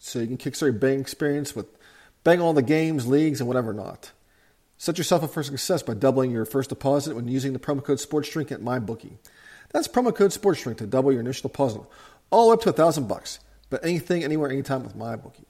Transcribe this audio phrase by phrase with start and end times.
[0.00, 1.66] So you can kickstart your betting experience with
[2.24, 4.10] betting all the games, leagues, and whatever not.
[4.78, 7.98] Set yourself up for success by doubling your first deposit when using the promo code
[7.98, 9.18] SportsDrink at MyBookie.
[9.72, 11.82] That's promo code SportsDrink to double your initial deposit,
[12.30, 13.40] all up to a thousand bucks.
[13.70, 15.46] But anything, anywhere, anytime with MyBookie.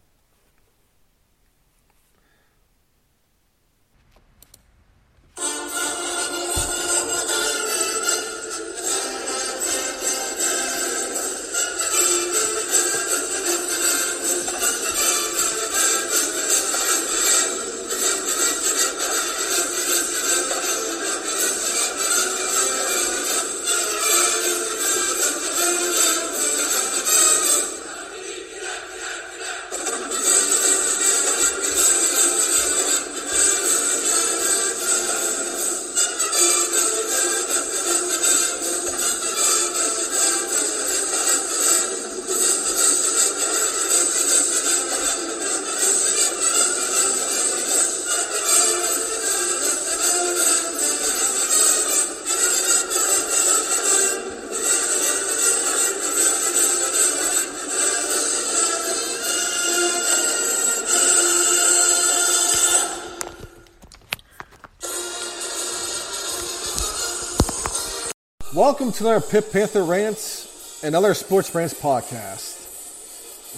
[68.55, 72.62] Welcome to our Pitt Panther Rants and other Sports Rants podcast.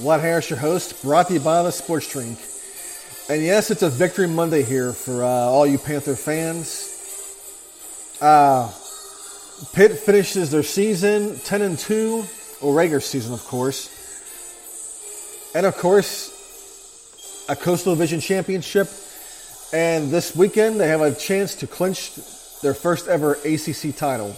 [0.01, 2.39] Vlad Harris, your host, brought to you by the Sports Drink.
[3.29, 6.89] And yes, it's a Victory Monday here for uh, all you Panther fans.
[8.19, 8.73] Uh,
[9.75, 12.25] Pitt finishes their season 10 and 2,
[12.63, 13.91] or regular season, of course.
[15.55, 18.89] And of course, a Coastal Division championship.
[19.71, 22.15] And this weekend, they have a chance to clinch
[22.63, 24.35] their first ever ACC title.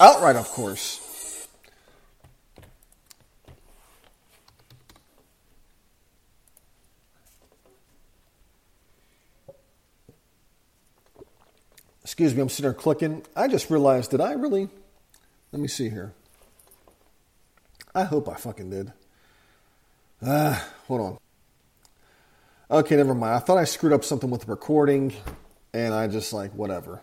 [0.00, 1.46] Outright, of course.
[12.02, 13.22] Excuse me, I'm sitting there clicking.
[13.36, 14.70] I just realized, did I really?
[15.52, 16.14] Let me see here.
[17.94, 18.92] I hope I fucking did.
[20.22, 21.18] Ah, uh, hold on.
[22.70, 23.34] Okay, never mind.
[23.34, 25.12] I thought I screwed up something with the recording,
[25.74, 27.02] and I just like, whatever.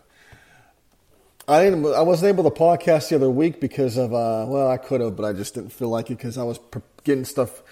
[1.50, 1.85] I didn't.
[1.85, 5.16] I wasn't able to podcast the other week because of uh, well, I could have,
[5.16, 6.59] but I just didn't feel like it because I was
[7.06, 7.63] getting stuff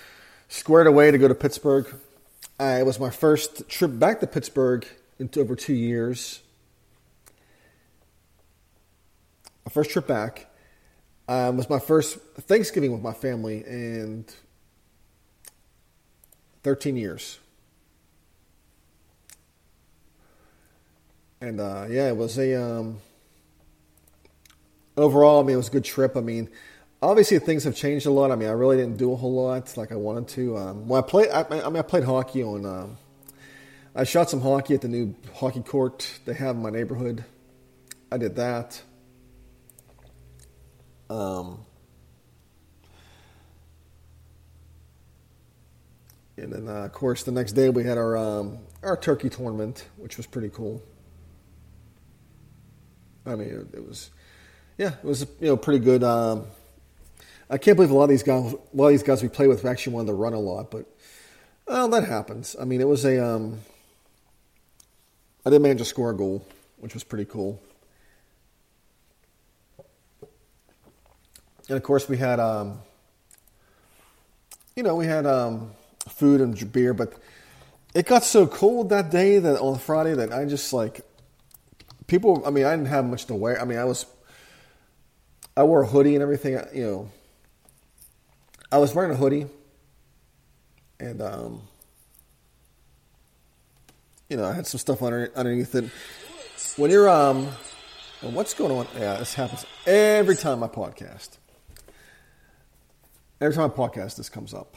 [0.48, 1.86] squared away to go to Pittsburgh.
[2.58, 4.88] Uh, it was my first trip back to Pittsburgh
[5.20, 6.42] in over two years.
[9.66, 10.48] My first trip back
[11.28, 14.26] um, was my first Thanksgiving with my family in
[16.64, 17.40] 13 years.
[21.42, 22.54] And uh, yeah, it was a.
[22.54, 23.02] Um,
[24.98, 26.16] overall, I mean, it was a good trip.
[26.16, 26.50] I mean,
[27.02, 28.32] obviously things have changed a lot.
[28.32, 30.58] I mean, I really didn't do a whole lot like I wanted to.
[30.58, 32.66] Um, when I played, I, I, mean, I played hockey on.
[32.66, 32.98] Um,
[33.96, 37.24] I shot some hockey at the new hockey court they have in my neighborhood.
[38.12, 38.82] I did that.
[41.10, 41.66] Um,
[46.38, 49.88] and then, uh, of course, the next day we had our um, our turkey tournament,
[49.98, 50.82] which was pretty cool.
[53.26, 54.10] I mean, it, it was
[54.78, 56.04] yeah, it was you know pretty good.
[56.04, 56.48] Um,
[57.50, 59.48] I can't believe a lot of these guys, a lot of these guys we play
[59.48, 60.86] with actually wanted to run a lot, but
[61.68, 62.56] well, that happens.
[62.60, 63.24] I mean, it was a.
[63.24, 63.60] Um,
[65.46, 66.46] I did manage to score a goal,
[66.78, 67.62] which was pretty cool.
[71.68, 72.80] And of course, we had, um,
[74.76, 75.72] you know, we had um,
[76.08, 77.14] food and beer, but
[77.96, 81.02] it got so cold that day that on Friday that I just like
[82.08, 82.44] people.
[82.46, 83.60] I mean, I didn't have much to wear.
[83.60, 84.06] I mean, I was
[85.58, 86.60] I wore a hoodie and everything.
[86.74, 87.10] You know,
[88.72, 89.48] I was wearing a hoodie,
[91.00, 91.62] and um,
[94.30, 95.86] you know, I had some stuff under, underneath it.
[96.76, 97.48] When you're um,
[98.22, 98.88] what's going on?
[99.00, 101.38] Yeah, this happens every time I podcast.
[103.40, 104.76] Every time I podcast, this comes up.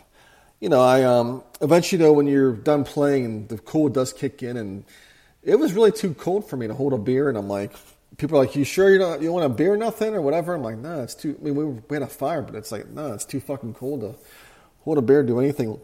[0.61, 4.45] You know, I um, eventually though, when you're done playing and the cold does kick
[4.45, 4.85] in, and
[5.43, 7.73] it was really too cold for me to hold a beer, and I'm like,
[8.19, 10.55] people are like, "You sure you don't you want a beer, or nothing, or whatever?"
[10.55, 12.89] I'm like, "No, it's too." I mean, we, we had a fire, but it's like,
[12.91, 14.15] no, it's too fucking cold to
[14.85, 15.81] hold a beer, do anything,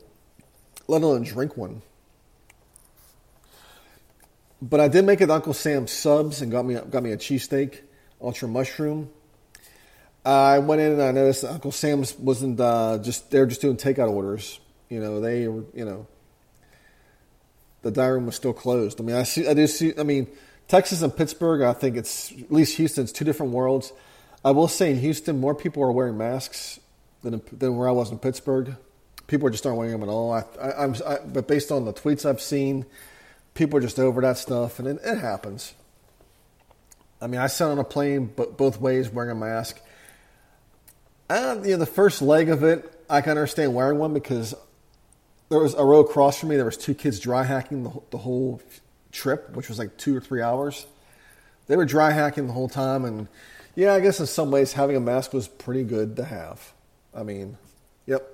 [0.86, 1.82] let alone drink one.
[4.60, 7.80] But I did make it Uncle Sam's subs and got me got me a cheesesteak,
[8.20, 9.10] ultra mushroom.
[10.24, 14.10] I went in and I noticed Uncle Sam's wasn't uh, just they're just doing takeout
[14.10, 14.58] orders.
[14.88, 16.06] You know, they were you know
[17.82, 19.00] the dining room was still closed.
[19.00, 19.92] I mean, I see I do see.
[19.98, 20.28] I mean,
[20.68, 21.62] Texas and Pittsburgh.
[21.62, 23.92] I think it's at least Houston's two different worlds.
[24.44, 26.80] I will say in Houston, more people are wearing masks
[27.22, 28.76] than than where I was in Pittsburgh.
[29.26, 30.32] People just aren't wearing them at all.
[30.32, 32.84] I, I, I, but based on the tweets I've seen
[33.54, 35.74] people are just over that stuff, and it, it happens.
[37.20, 39.80] I mean, I sat on a plane both ways wearing a mask.
[41.30, 44.54] And, you know, the first leg of it, I can understand wearing one because
[45.48, 46.56] there was a row across from me.
[46.56, 48.60] There was two kids dry hacking the, the whole
[49.14, 50.86] trip, which was like two or three hours.
[51.66, 53.28] They were dry hacking the whole time, and
[53.74, 56.72] yeah, I guess in some ways having a mask was pretty good to have.
[57.14, 57.56] I mean,
[58.06, 58.28] yep.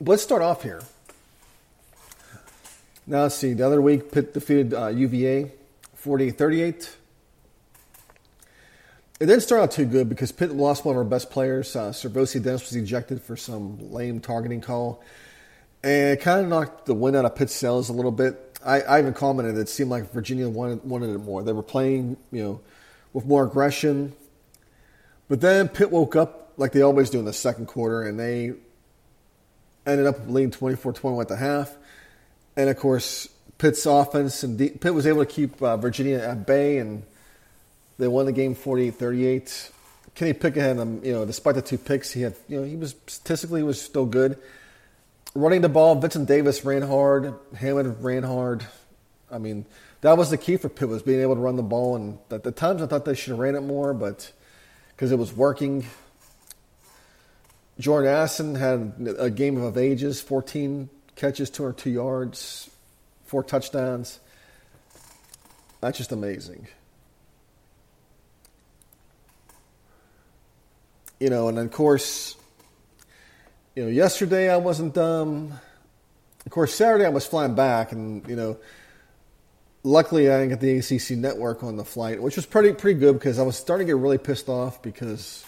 [0.00, 0.82] let's start off here.
[3.06, 3.52] Now let's see.
[3.52, 5.52] The other week, Pitt defeated uh, UVA
[6.02, 6.90] 48-38.
[9.20, 11.76] It didn't start out too good because Pitt lost one of our best players.
[11.76, 15.02] Uh, SirVocea Dennis was ejected for some lame targeting call.
[15.84, 18.58] And it kind of knocked the wind out of Pitt's sails a little bit.
[18.64, 21.42] I, I even commented it seemed like Virginia wanted, wanted it more.
[21.42, 22.60] They were playing, you know,
[23.12, 24.14] with more aggression.
[25.28, 28.54] But then Pitt woke up like they always do in the second quarter, and they
[29.84, 31.76] ended up leading 24-21 at the half.
[32.56, 33.28] And of course,
[33.58, 37.02] Pitt's offense and De- Pitt was able to keep uh, Virginia at bay, and
[37.98, 39.70] they won the game 48-38.
[40.14, 42.76] Kenny Pickett had, um, you know, despite the two picks, he had, you know, he
[42.76, 44.38] was statistically he was still good.
[45.34, 48.64] Running the ball, Vincent Davis ran hard, Hammond ran hard.
[49.30, 49.66] I mean,
[50.00, 51.96] that was the key for Pitt was being able to run the ball.
[51.96, 54.30] And at the times, I thought they should have ran it more, but
[54.90, 55.86] because it was working.
[57.80, 62.70] Jordan Addison had a game of ages, 14 catches, 202 yards,
[63.24, 64.20] four touchdowns.
[65.80, 66.68] That's just amazing.
[71.18, 72.36] You know, and of course,
[73.74, 74.96] you know, yesterday I wasn't.
[74.96, 75.52] Um,
[76.46, 78.58] of course, Saturday I was flying back, and you know,
[79.82, 83.14] luckily I didn't get the ACC network on the flight, which was pretty pretty good
[83.14, 85.44] because I was starting to get really pissed off because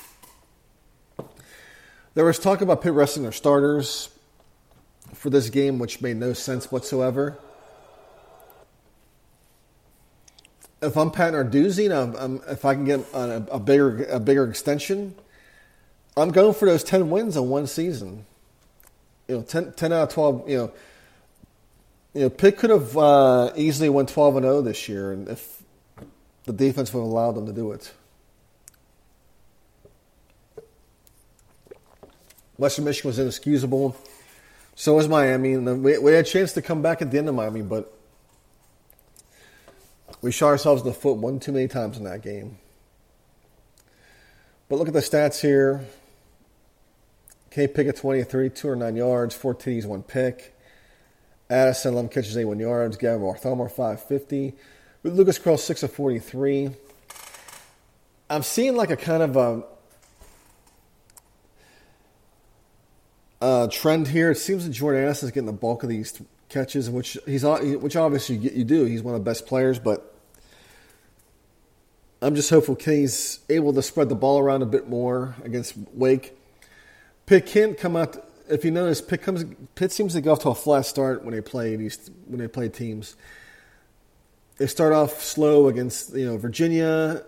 [2.15, 4.09] there was talk about Pitt resting their starters
[5.15, 7.39] for this game, which made no sense whatsoever.
[10.83, 15.15] If I'm Pat Narduzzi, I'm, if I can get a, a, bigger a bigger extension,
[16.17, 18.25] I'm going for those ten wins in one season.
[19.29, 20.49] You know, 10, 10 out of twelve.
[20.49, 20.73] You know,
[22.15, 25.63] you know, Pitt could have uh, easily won twelve and zero oh this year, if
[26.45, 27.93] the defense would have allowed them to do it.
[32.57, 33.97] Western Michigan was inexcusable.
[34.75, 35.57] So was Miami.
[35.57, 37.93] We, we had a chance to come back at the end of Miami, but
[40.23, 42.59] we shot ourselves in the foot one too many times in that game.
[44.69, 45.85] But look at the stats here.
[47.57, 50.55] Kenny Pickett 23, 209 yards, 4 TDs, 1 pick.
[51.49, 52.99] Addison, 11 catches, 81 yards.
[52.99, 54.53] Gavin Bartholomew, 550.
[55.03, 56.69] With Lucas Krull, 6 of 43.
[58.29, 59.63] I'm seeing like a kind of a
[63.41, 64.33] uh, trend here.
[64.33, 66.21] It seems that Jordan Addison is getting the bulk of these
[66.51, 68.85] catches, which he's which obviously you do.
[68.85, 70.15] He's one of the best players, but
[72.21, 76.36] I'm just hopeful Kenny's able to spread the ball around a bit more against Wake.
[77.27, 78.23] Pitt can't come out.
[78.49, 79.45] If you notice, Pitt comes.
[79.75, 82.49] Pitt seems to go off to a flat start when they play these when they
[82.49, 83.17] play teams.
[84.59, 87.25] They start off slow against you know Virginia,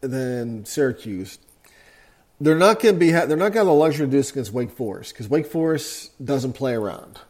[0.00, 1.38] then Syracuse
[2.40, 4.30] they're not going to be they're not going to have the luxury to do this
[4.30, 7.20] against Wake Forest because Wake Forest doesn't play around.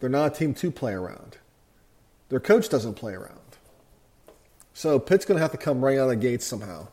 [0.00, 1.38] They're not a team to play around.
[2.28, 3.40] Their coach doesn't play around.
[4.74, 6.88] So Pitt's going to have to come right out of the gates somehow.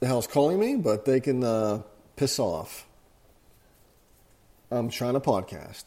[0.00, 1.82] The hell's calling me, but they can uh,
[2.16, 2.86] piss off.
[4.74, 5.84] I'm trying to podcast.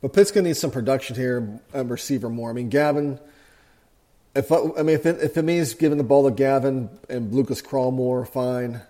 [0.00, 2.50] But Pitt's going to need some production here and receiver more.
[2.50, 3.18] I mean, Gavin.
[4.34, 7.32] If I, I mean, if it, if it means giving the ball to Gavin and
[7.32, 8.80] Lucas Krull more, fine.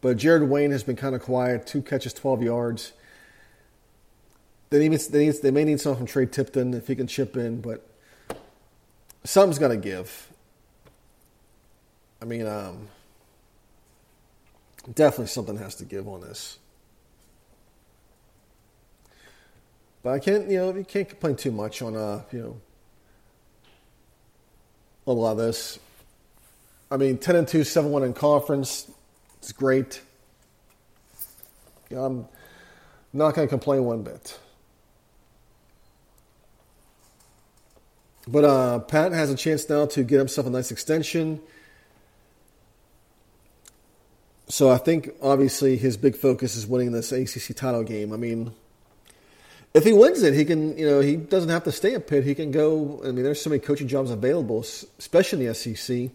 [0.00, 1.66] But Jared Wayne has been kind of quiet.
[1.66, 2.92] Two catches, 12 yards.
[4.70, 7.34] They, need, they, need, they may need something from Trey Tipton if he can chip
[7.36, 7.62] in.
[7.62, 7.88] But
[9.24, 10.28] something's got to give.
[12.20, 12.88] I mean, um,
[14.92, 16.58] definitely something has to give on this.
[20.08, 22.60] But I can't, you know, you can't complain too much on, uh, you know,
[25.06, 25.78] a lot of this.
[26.90, 28.90] I mean, 10 and 2, 7 1 in conference.
[29.36, 30.00] It's great.
[31.90, 32.26] I'm
[33.12, 34.38] not going to complain one bit.
[38.26, 41.38] But uh, Pat has a chance now to get himself a nice extension.
[44.48, 48.14] So I think obviously his big focus is winning this ACC title game.
[48.14, 48.54] I mean,
[49.78, 52.24] if he wins it, he can, you know, he doesn't have to stay at Pitt.
[52.24, 53.00] He can go.
[53.02, 56.10] I mean, there's so many coaching jobs available, especially in the SEC.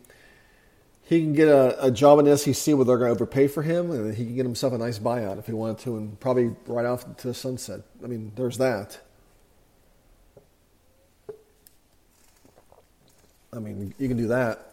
[1.06, 3.62] He can get a, a job in the SEC where they're going to overpay for
[3.62, 6.56] him, and he can get himself a nice buyout if he wanted to, and probably
[6.68, 7.82] right off to the sunset.
[8.04, 9.00] I mean, there's that.
[13.52, 14.73] I mean, you can do that.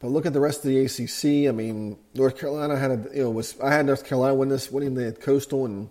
[0.00, 1.48] But look at the rest of the ACC.
[1.48, 4.70] I mean, North Carolina had a you know was I had North Carolina win this
[4.70, 5.88] winning the Coastal, and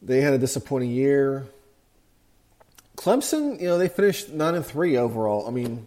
[0.00, 1.46] they had a disappointing year.
[2.96, 5.46] Clemson, you know, they finished nine and three overall.
[5.46, 5.86] I mean,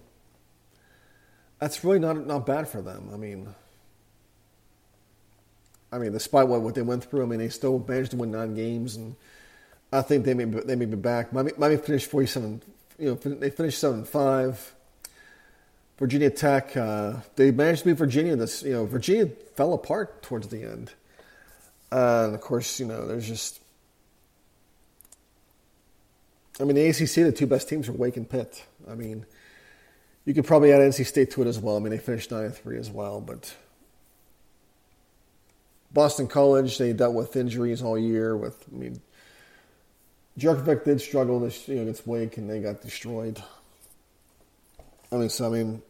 [1.60, 3.10] that's really not not bad for them.
[3.12, 3.48] I mean,
[5.92, 8.32] I mean, despite what, what they went through, I mean, they still managed to win
[8.32, 9.16] nine games, and
[9.92, 11.34] I think they may they may be back.
[11.34, 12.62] Miami, Miami finished forty seven.
[13.00, 14.75] You know, they finished seven five.
[15.98, 18.36] Virginia Tech, uh, they managed to beat Virginia.
[18.36, 20.94] This, you know, Virginia fell apart towards the end,
[21.92, 23.62] uh, and of course, you know, there's just.
[26.60, 28.64] I mean, the ACC, the two best teams are Wake and Pitt.
[28.90, 29.26] I mean,
[30.26, 31.76] you could probably add NC State to it as well.
[31.76, 33.56] I mean, they finished nine three as well, but
[35.94, 38.36] Boston College, they dealt with injuries all year.
[38.36, 39.02] With I mean,
[40.38, 43.42] Jurkovec did struggle this, you know, against Wake, and they got destroyed.
[45.12, 45.82] I mean, so I mean,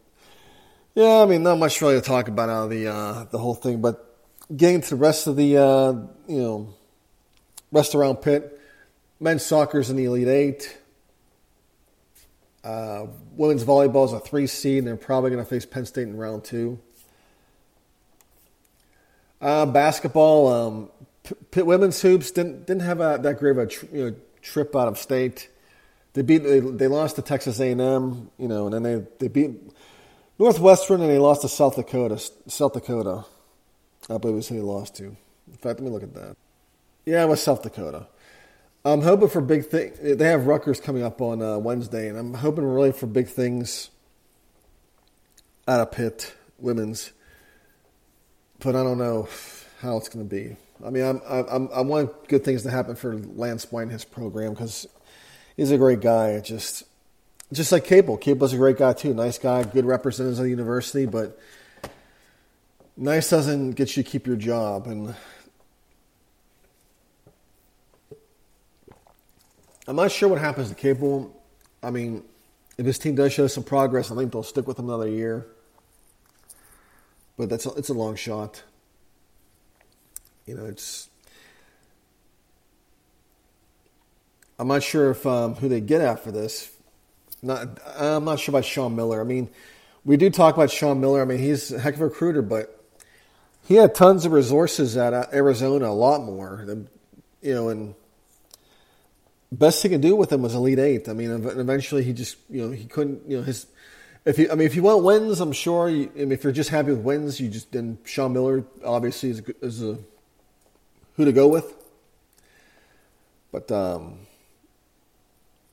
[0.94, 3.54] yeah, I mean, not much really to talk about out of the uh, the whole
[3.54, 4.16] thing, but
[4.54, 5.92] getting to the rest of the uh,
[6.28, 6.74] you know
[7.72, 8.60] rest around pit,
[9.20, 10.78] men's soccer's in the Elite Eight.
[12.64, 13.06] Uh,
[13.36, 16.16] women's volleyball is a three seed, and they're probably going to face Penn State in
[16.16, 16.80] round two.
[19.40, 20.90] Uh, basketball, um,
[21.50, 24.74] Pitt women's hoops didn't didn't have a, that great of a tr- you know, trip
[24.74, 25.48] out of state.
[26.16, 29.06] They beat they, they lost to Texas A and M, you know, and then they,
[29.18, 29.50] they beat
[30.38, 32.18] Northwestern and they lost to South Dakota.
[32.46, 33.26] South Dakota,
[34.08, 35.04] I believe was who they lost to.
[35.04, 36.38] In fact, let me look at that.
[37.04, 38.06] Yeah, it was South Dakota.
[38.82, 39.98] I'm hoping for big things.
[40.00, 43.90] They have Rutgers coming up on uh, Wednesday, and I'm hoping really for big things
[45.68, 47.12] out of Pitt women's.
[48.60, 49.28] But I don't know
[49.80, 50.56] how it's going to be.
[50.82, 54.06] I mean, I'm, I'm, I want good things to happen for Lance White and his
[54.06, 54.86] program because
[55.56, 56.40] he's a great guy.
[56.40, 56.84] Just
[57.52, 58.16] just like Capel.
[58.16, 59.14] Capel's a great guy too.
[59.14, 61.38] Nice guy, good representative of the university, but
[62.96, 64.86] nice doesn't get you to keep your job.
[64.86, 65.14] And
[69.86, 71.32] I'm not sure what happens to Capel.
[71.82, 72.24] I mean,
[72.76, 75.46] if his team does show some progress, I think they'll stick with him another year.
[77.36, 78.62] But that's a, it's a long shot.
[80.46, 81.08] You know, it's
[84.58, 86.70] I'm not sure if um, who they get after this.
[87.42, 89.20] Not, I'm not sure about Sean Miller.
[89.20, 89.50] I mean,
[90.04, 91.20] we do talk about Sean Miller.
[91.20, 92.72] I mean, he's a heck of a recruiter, but
[93.66, 96.62] he had tons of resources at uh, Arizona, a lot more.
[96.66, 96.88] Than,
[97.42, 97.94] you know, and
[99.52, 101.08] best he could do with him was Elite Eight.
[101.08, 103.66] I mean, eventually he just, you know, he couldn't, you know, his.
[104.24, 105.88] If you, I mean, if you want wins, I'm sure.
[105.88, 109.30] You, I mean, if you're just happy with wins, you just then Sean Miller obviously
[109.30, 109.98] is is a
[111.16, 111.74] who to go with.
[113.52, 114.25] But um,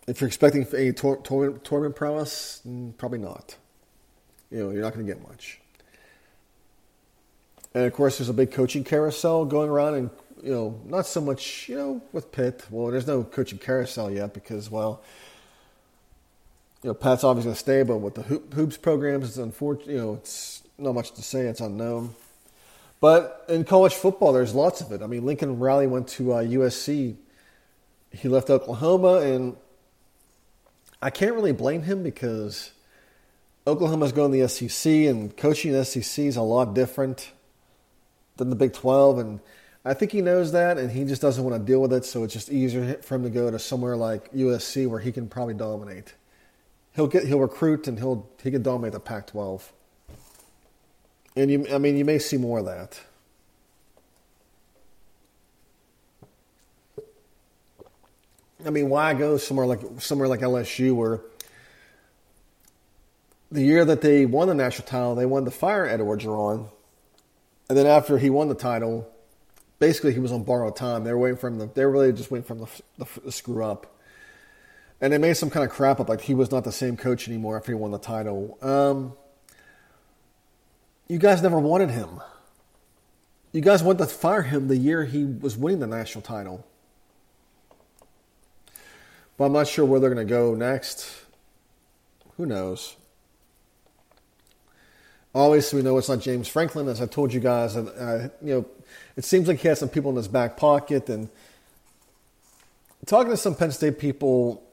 [0.08, 3.56] if you're expecting a tor- tor- tournament prowess, mm, probably not.
[4.52, 5.60] You know, you're not going to get much.
[7.74, 10.10] And of course, there's a big coaching carousel going around, and
[10.44, 12.66] you know, not so much, you know, with Pitt.
[12.70, 15.02] Well, there's no coaching carousel yet because, well,
[16.84, 19.94] you know, Pat's obviously going to stay, but with the hoop, hoops programs, it's unfortunate.
[19.94, 21.48] You know, it's not much to say.
[21.48, 22.14] It's unknown.
[23.00, 25.02] But in college football, there's lots of it.
[25.02, 27.16] I mean, Lincoln Riley went to uh, USC.
[28.12, 29.56] He left Oklahoma, and
[31.04, 32.72] I can't really blame him because
[33.68, 37.30] Oklahoma's going to the SEC, and coaching the SEC is a lot different
[38.38, 39.18] than the Big 12.
[39.18, 39.40] And
[39.84, 42.06] I think he knows that, and he just doesn't want to deal with it.
[42.06, 45.28] So it's just easier for him to go to somewhere like USC where he can
[45.28, 46.14] probably dominate.
[46.96, 49.62] He'll get he'll recruit and he'll he can dominate the Pac-12.
[51.36, 53.02] And you, I mean, you may see more of that.
[58.66, 61.22] I mean, why go somewhere like somewhere like LSU where
[63.52, 66.70] the year that they won the national title, they wanted to fire Ed Orgeron,
[67.70, 69.10] and then after he won the title,
[69.80, 71.04] basically he was on borrowed time.
[71.04, 71.72] They were waiting for him.
[71.74, 72.68] They were really just waiting for
[73.00, 73.94] to screw up
[75.04, 77.28] and they made some kind of crap up like he was not the same coach
[77.28, 78.58] anymore after he won the title.
[78.62, 79.12] Um,
[81.10, 82.22] you guys never wanted him.
[83.52, 86.66] You guys wanted to fire him the year he was winning the national title.
[89.38, 91.10] But I'm not sure where they're going to go next.
[92.38, 92.96] Who knows?
[95.36, 97.76] Obviously, we know it's not James Franklin, as I told you guys.
[97.76, 98.66] And uh, you know,
[99.16, 101.10] it seems like he has some people in his back pocket.
[101.10, 101.30] And
[103.06, 104.64] talking to some Penn State people,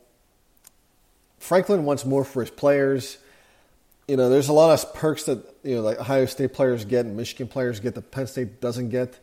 [1.38, 3.16] Franklin wants more for his players.
[4.06, 7.06] You know, there's a lot of perks that you know, like Ohio State players get
[7.06, 9.18] and Michigan players get that Penn State doesn't get.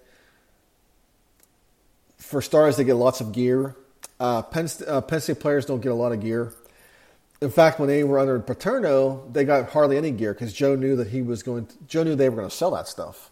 [2.17, 3.75] For stars, they get lots of gear.
[4.19, 6.53] Uh, Penn, uh, Penn State players don't get a lot of gear.
[7.39, 10.95] In fact, when they were under Paterno, they got hardly any gear because Joe knew
[10.95, 11.67] that he was going.
[11.67, 13.29] To, Joe knew they were going to sell that stuff,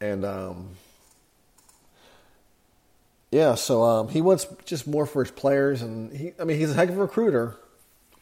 [0.00, 0.70] and um,
[3.30, 6.70] yeah, so um, he wants just more for his players, and he, I mean, he's
[6.70, 7.56] a heck of a recruiter,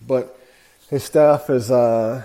[0.04, 0.38] but
[0.90, 2.24] his staff is uh,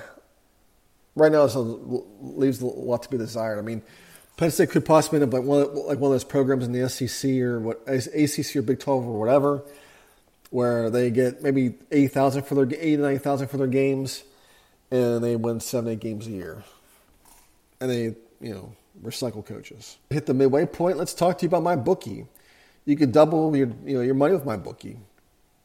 [1.15, 3.59] right now so leaves a lot to be desired.
[3.59, 3.83] I mean,
[4.37, 6.71] Penn State could possibly end up like one of, like one of those programs in
[6.71, 9.63] the SEC or what ACC or Big Twelve or whatever,
[10.49, 14.23] where they get maybe eight thousand for their eight nine thousand for their games,
[14.91, 16.63] and they win seven eight games a year,
[17.79, 18.73] and they you know
[19.03, 19.97] recycle coaches.
[20.09, 20.97] Hit the midway point.
[20.97, 22.25] Let's talk to you about my bookie
[22.85, 24.99] you can double your you know your money with my bookie.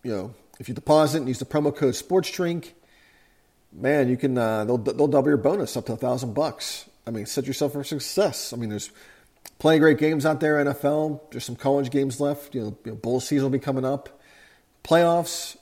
[0.02, 2.72] You know, if you deposit and use the promo code SportsDrink,
[3.72, 6.87] man, you can uh, they'll they'll double your bonus up to a thousand bucks.
[7.08, 8.52] I mean, set yourself for success.
[8.52, 8.92] I mean, there's
[9.58, 10.62] plenty of great games out there.
[10.62, 12.54] NFL, there's some college games left.
[12.54, 14.20] You know, you know bowl season will be coming up.
[14.84, 15.56] Playoffs,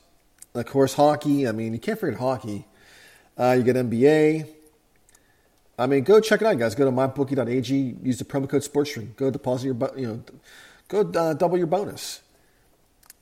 [0.55, 1.47] of course, hockey.
[1.47, 2.67] I mean, you can't forget hockey.
[3.39, 4.49] Uh, you get NBA.
[5.79, 6.75] I mean, go check it out, guys.
[6.75, 7.97] Go to mybookie.ag.
[8.03, 9.15] Use the promo code SportsDrink.
[9.15, 10.23] Go deposit your, you know,
[10.89, 12.23] go uh, double your bonus.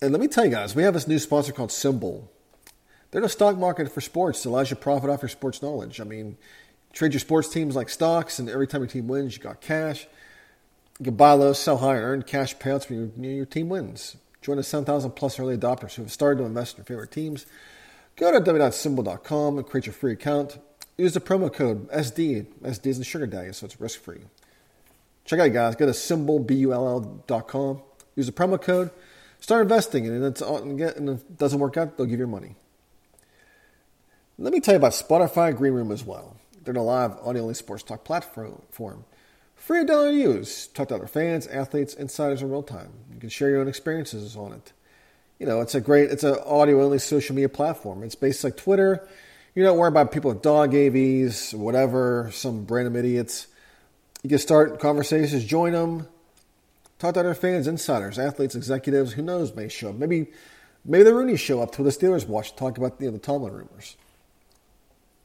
[0.00, 2.28] And let me tell you guys, we have this new sponsor called SimBull.
[3.10, 6.00] They're the stock market for sports It allows you to profit off your sports knowledge.
[6.00, 6.36] I mean,
[6.94, 10.06] trade your sports teams like stocks, and every time your team wins, you got cash.
[10.98, 14.16] You can buy low, sell high, earn cash payouts when your, your team wins.
[14.40, 17.46] Join the 7,000 plus early adopters who have started to invest in your favorite teams.
[18.16, 20.58] Go to w.simbull.com and create your free account.
[20.96, 22.46] Use the promo code SD.
[22.62, 24.20] SD is the sugar daddy, so it's risk free.
[25.24, 25.74] Check it out, guys.
[25.76, 27.82] Go to simbull.com.
[28.14, 28.90] Use the promo code.
[29.40, 32.54] Start investing, and, it's, and if it doesn't work out, they'll give you your money.
[34.38, 36.36] Let me tell you about Spotify Green Room as well.
[36.64, 39.04] They're a live audio-only sports talk platform.
[39.54, 40.66] Free to download use.
[40.68, 42.90] Talk to other fans, athletes, insiders in real time.
[43.12, 44.72] You can share your own experiences on it.
[45.38, 48.02] You know, it's a great, it's an audio-only social media platform.
[48.02, 49.06] It's based like Twitter.
[49.54, 53.46] You're not worried about people with dog AVs, whatever, some random idiots.
[54.22, 56.08] You can start conversations, join them,
[56.98, 59.12] talk to other fans, insiders, athletes, executives.
[59.12, 59.96] Who knows may show up.
[59.96, 60.28] Maybe
[60.84, 63.52] maybe the Rooney show up to the Steelers watch talk about you know, the Tomlin
[63.52, 63.96] rumors.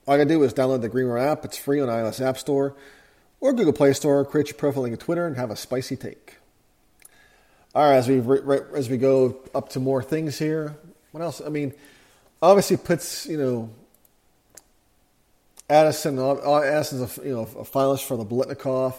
[0.10, 1.46] All you gotta do is download the Green Room app.
[1.46, 2.76] It's free on iOS App Store
[3.40, 4.26] or Google Play Store.
[4.26, 6.38] Create your profile link on Twitter and have a spicy take.
[7.76, 8.18] All right, as we
[8.76, 10.76] as we go up to more things here,
[11.12, 11.44] what else?
[11.46, 11.76] I mean,
[12.42, 13.70] obviously puts you know
[15.70, 18.96] Addison, Addison's a, you know, a finalist for the Biletnikoff.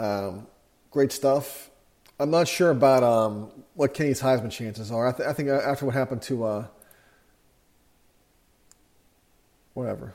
[0.00, 0.46] Um,
[0.90, 1.68] great stuff.
[2.18, 5.08] I'm not sure about um, what Kenny's Heisman chances are.
[5.08, 6.66] I, th- I, think after what happened to uh,
[9.76, 10.14] whatever.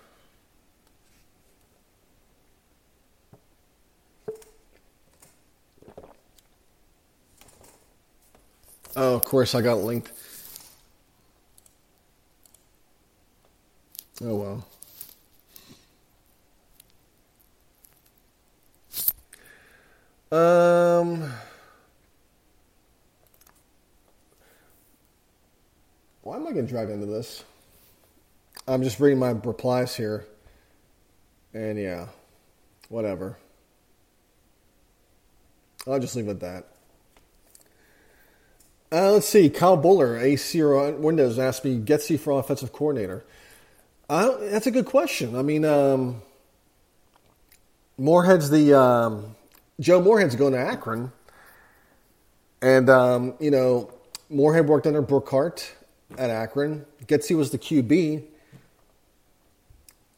[8.96, 10.12] Oh, of course, I got linked.
[14.24, 14.68] Oh well.
[20.32, 21.32] Um,
[26.24, 27.44] why am I getting dragged into this?
[28.68, 30.26] I'm just reading my replies here.
[31.54, 32.08] And yeah,
[32.90, 33.38] whatever.
[35.88, 36.68] I'll just leave it at that.
[38.92, 39.50] Uh, let's see.
[39.50, 43.24] Kyle Boller, AC or Windows, asked me, Getsy for offensive coordinator.
[44.10, 45.36] that's a good question.
[45.36, 46.22] I mean, um,
[47.98, 49.36] Moorhead's the um,
[49.80, 51.12] Joe Moorhead's going to Akron,
[52.62, 53.92] and um, you know
[54.30, 55.70] Moorhead worked under Brookhart
[56.18, 56.86] at Akron.
[57.06, 58.24] Getsy was the QB.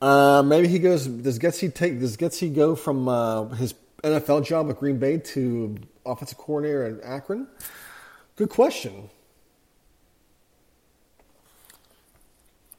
[0.03, 1.07] Uh, maybe he goes.
[1.07, 1.97] Does Getsy take?
[1.97, 7.05] Does Getsy go from uh, his NFL job at Green Bay to offensive coordinator at
[7.05, 7.47] Akron?
[8.35, 9.09] Good question.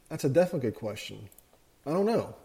[0.07, 1.27] That's a definitely good question.
[1.87, 2.35] I don't know.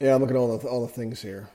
[0.00, 1.48] Yeah, I'm looking at all the all the things here.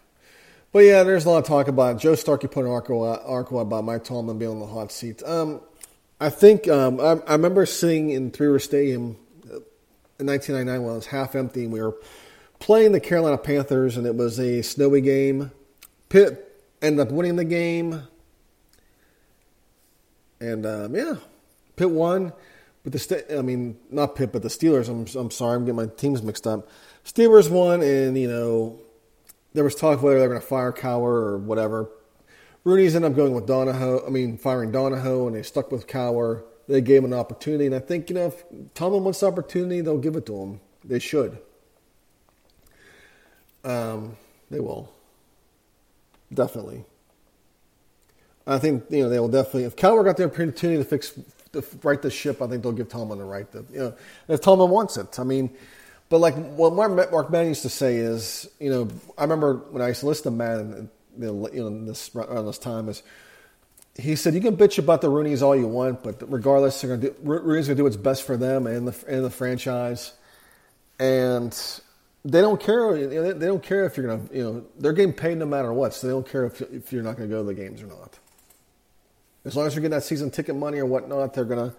[0.73, 1.99] But yeah, there's a lot of talk about it.
[1.99, 5.21] Joe Starkey put an article, article about Mike Tomlin being on the hot seat.
[5.23, 5.61] Um,
[6.19, 9.15] I think um, I, I, remember sitting in Three River Stadium
[10.19, 11.95] in 1999 when it was half empty, and we were
[12.57, 15.51] playing the Carolina Panthers, and it was a snowy game.
[16.09, 18.07] Pitt ended up winning the game,
[20.39, 21.15] and um, yeah,
[21.75, 22.33] Pitt won.
[22.83, 24.89] But the I mean, not Pitt, but the Steelers.
[24.89, 26.67] I'm I'm sorry, I'm getting my teams mixed up.
[27.05, 28.79] Steelers won, and you know
[29.53, 31.89] there was talk whether they're going to fire Cowher or whatever.
[32.63, 34.05] Rooney's ended up going with Donahoe.
[34.05, 36.43] I mean, firing Donahoe, and they stuck with Cowher.
[36.67, 39.81] They gave him an opportunity, and I think you know if Tomlin wants the opportunity,
[39.81, 40.61] they'll give it to him.
[40.83, 41.37] They should.
[43.65, 44.15] Um,
[44.49, 44.91] they will.
[46.33, 46.85] Definitely.
[48.47, 49.65] I think you know they will definitely.
[49.65, 51.19] If Cowher got the opportunity to fix,
[51.51, 53.49] to right the ship, I think they'll give Tomlin the right.
[53.51, 53.93] To, you know,
[54.29, 55.49] if Tomlin wants it, I mean,
[56.09, 58.87] but like what Mark Madden used to say is, you know,
[59.17, 62.89] I remember when I used to listen to Madden, you know, this around this time
[62.89, 63.03] is,
[63.95, 67.09] he said you can bitch about the Rooneys all you want, but regardless, they're gonna
[67.09, 70.13] do, Rooney's gonna do what's best for them and the and the franchise,
[70.99, 71.51] and
[72.25, 72.95] they don't care.
[73.07, 76.07] They don't care if you're gonna, you know, they're getting paid no matter what, so
[76.07, 78.17] they don't care if if you're not gonna go to the games or not.
[79.45, 81.75] As long as you're getting that season ticket money or whatnot, they're gonna,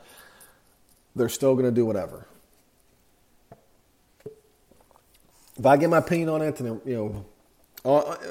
[1.16, 2.26] they're still gonna do whatever.
[5.58, 7.26] If I get my opinion on it, then you know,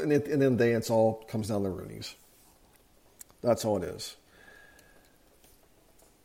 [0.02, 2.16] and, then the day it's all comes down to the Rooney's.
[3.42, 4.16] That's all it is.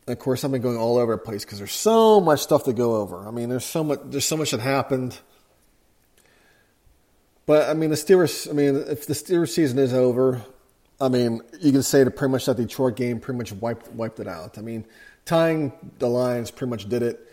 [0.07, 2.63] And of course, I've been going all over the place because there's so much stuff
[2.63, 3.27] to go over.
[3.27, 3.99] I mean, there's so much.
[4.05, 5.17] There's so much that happened.
[7.45, 8.49] But I mean, the Steelers.
[8.49, 10.41] I mean, if the Steelers season is over,
[10.99, 14.19] I mean, you can say that pretty much that Detroit game pretty much wiped wiped
[14.19, 14.57] it out.
[14.57, 14.85] I mean,
[15.25, 17.25] tying the Lions pretty much did it.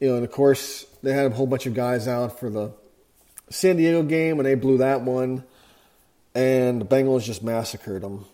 [0.00, 2.72] You know, and of course, they had a whole bunch of guys out for the
[3.50, 5.44] San Diego game when they blew that one,
[6.34, 8.26] and the Bengals just massacred them.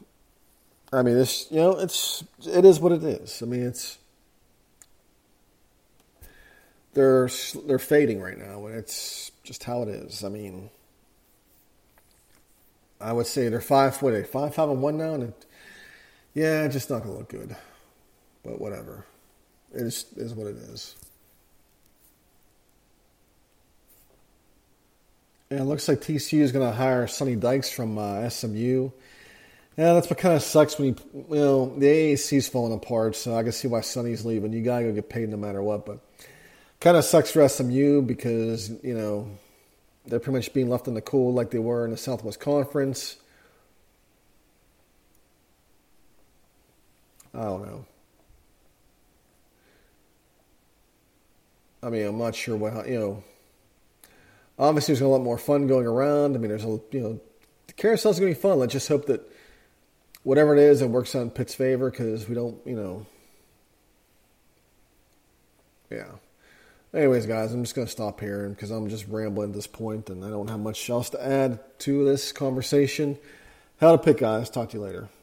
[0.92, 3.42] I mean, this you know it's it is what it is.
[3.42, 3.98] I mean, it's
[6.94, 7.29] they're
[7.66, 10.24] they're fading right now, and it's just how it is.
[10.24, 10.70] I mean,
[13.00, 15.46] I would say they're five what are they five five and one now, and it,
[16.35, 17.55] yeah, just not gonna look good.
[18.44, 19.05] But whatever,
[19.72, 20.94] it is, is what it is.
[25.50, 28.90] It looks like TCU is going to hire Sonny Dykes from uh, SMU.
[29.76, 33.37] Yeah, that's what kind of sucks when you, you know, the AAC's falling apart, so
[33.37, 34.52] I can see why Sonny's leaving.
[34.52, 35.98] You got to go get paid no matter what, but
[36.80, 39.28] kind of sucks for SMU because, you know,
[40.07, 43.16] they're pretty much being left in the cold like they were in the Southwest Conference.
[47.35, 47.85] I don't know.
[51.83, 53.24] I mean, I'm not sure what, you know,
[54.58, 56.36] Obviously, there's a lot more fun going around.
[56.36, 57.20] I mean, there's a you know,
[57.66, 58.58] the carousel's gonna be fun.
[58.58, 59.28] Let's just hope that
[60.22, 63.06] whatever it is, it works on Pitt's favor because we don't, you know,
[65.90, 66.12] yeah.
[66.92, 70.24] Anyways, guys, I'm just gonna stop here because I'm just rambling at this point, and
[70.24, 73.18] I don't have much else to add to this conversation.
[73.80, 74.48] How to pick, guys.
[74.50, 75.08] Talk to you later.